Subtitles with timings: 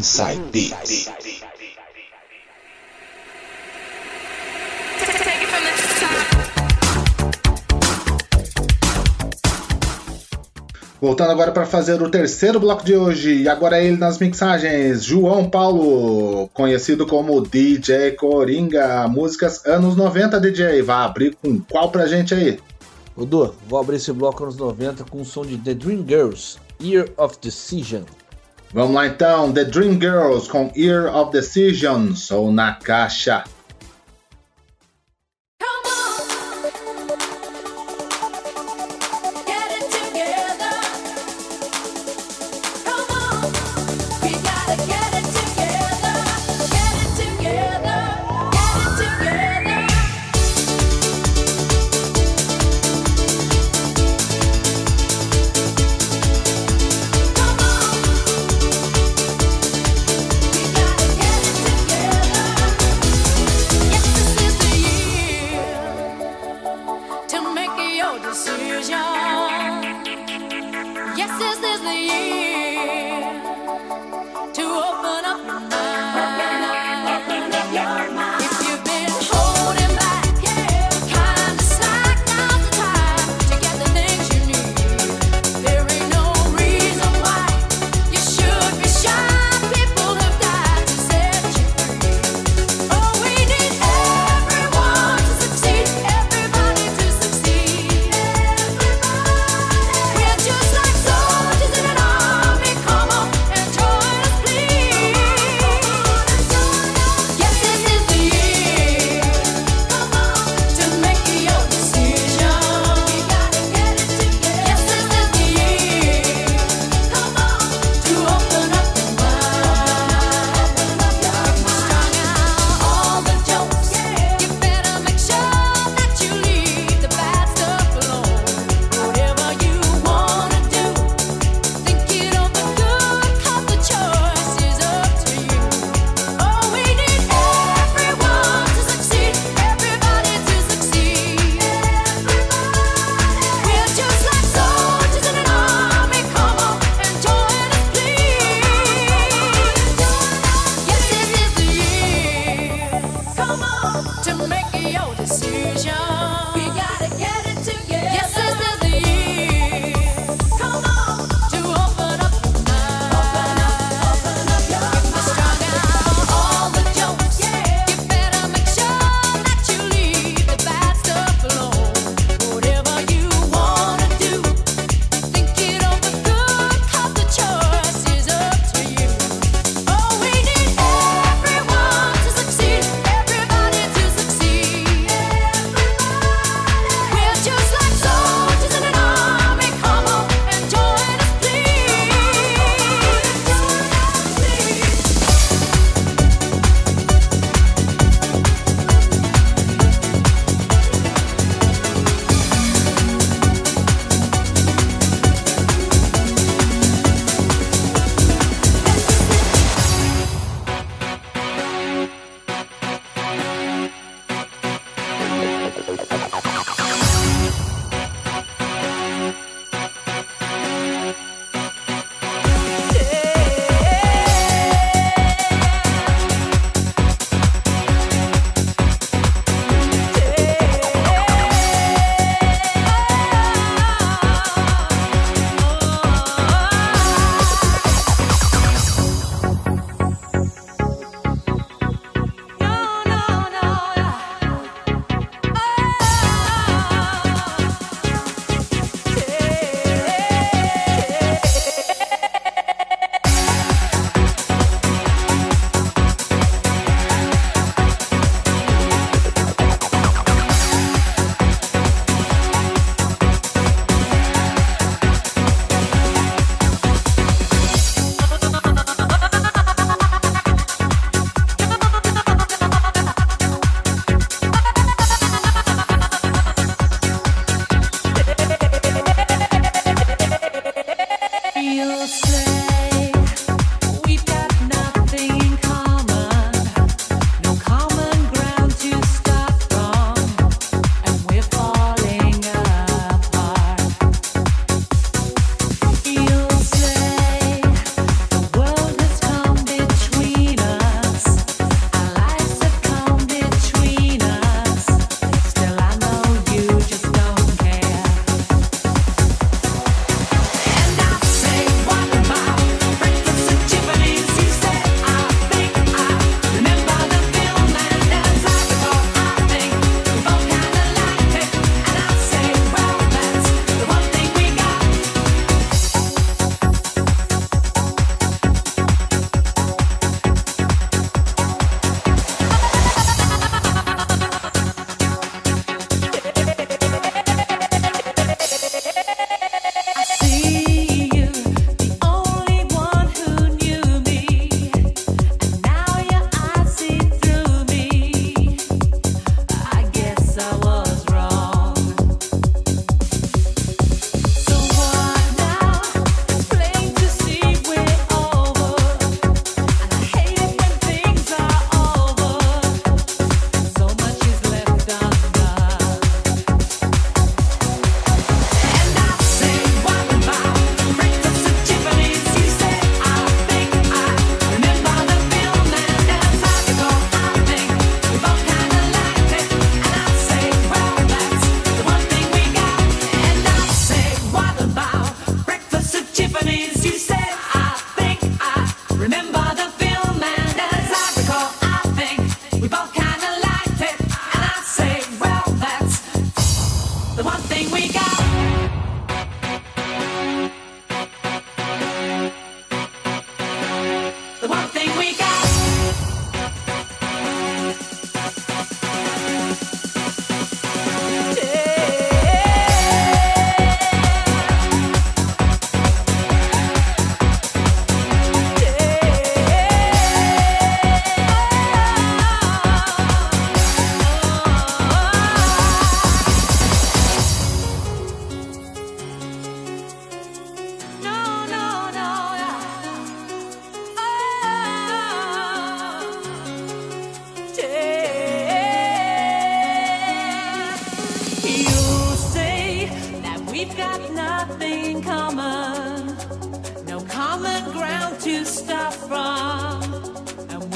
[0.00, 1.10] Inside Beats.
[10.98, 15.04] Voltando agora para fazer o terceiro bloco de hoje, e agora é ele nas mixagens,
[15.04, 22.06] João Paulo, conhecido como DJ Coringa, músicas anos 90 DJ, vai abrir com qual pra
[22.06, 22.58] gente aí?
[23.14, 27.06] Odu, vou abrir esse bloco anos 90 com o som de The Dream Girls, Year
[27.18, 28.04] of Decision.
[28.72, 33.42] Vamos lá então, The Dream Girls com Year of Decision, sou na caixa.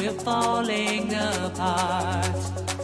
[0.04, 2.83] we're falling apart.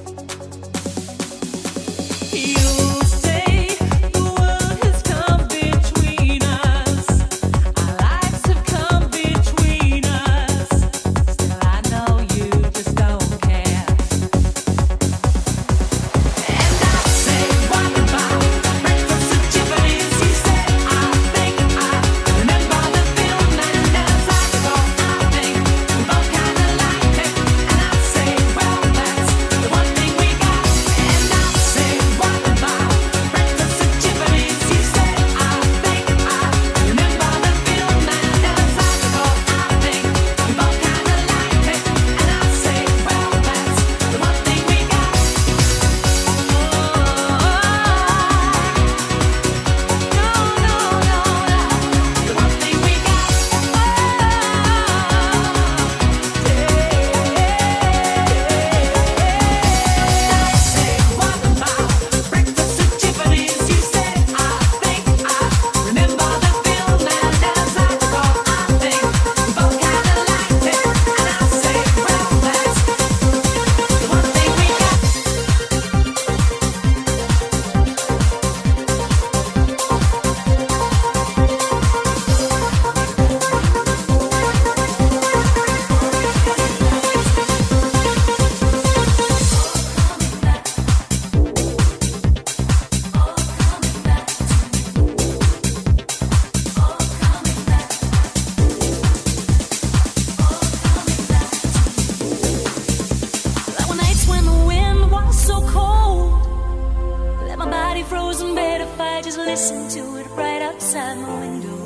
[108.01, 111.81] be frozen bed if I just listen to it right outside my window.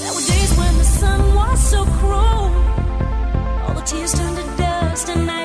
[0.00, 2.46] There were days when the sun was so cruel,
[3.64, 5.39] all the tears turned to dust, and I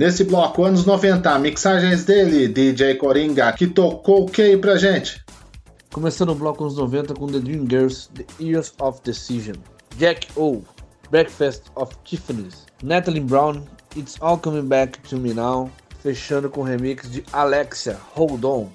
[0.00, 5.22] Nesse bloco, anos 90, mixagens dele, DJ Coringa, que tocou o que aí pra gente?
[5.92, 9.56] Começando o bloco anos 90 com The Dream Girls, The Years of Decision,
[9.98, 10.62] Jack O,
[11.10, 13.60] Breakfast of Tiffany's, Natalie Brown,
[13.94, 15.70] It's All Coming Back to Me Now,
[16.02, 18.68] fechando com o remix de Alexia, Hold On.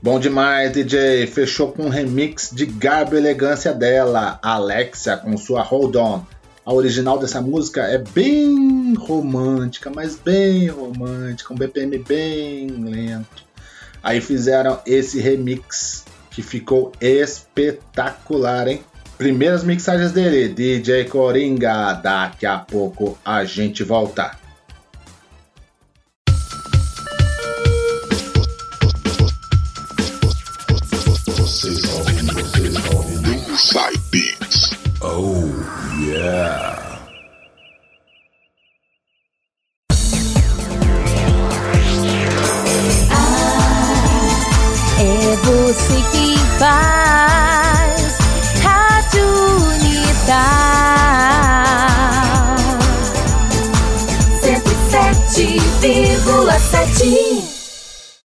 [0.00, 1.26] Bom demais, DJ.
[1.26, 6.24] Fechou com um remix de garbo e elegância dela, Alexia, com sua Hold On.
[6.68, 13.42] A original dessa música é bem romântica, mas bem romântica, um BPM bem lento.
[14.02, 18.82] Aí fizeram esse remix que ficou espetacular, hein?
[19.16, 21.94] Primeiras mixagens dele, DJ Coringa.
[21.94, 24.32] Daqui a pouco a gente volta.
[36.18, 36.87] Yeah.